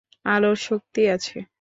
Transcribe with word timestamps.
আলোর 0.25 0.57
শক্তি 0.61 1.01
আছে। 1.09 1.37